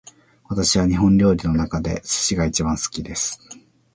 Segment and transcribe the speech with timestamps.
[0.49, 3.39] 私は日本料理の中で寿司が一番好きです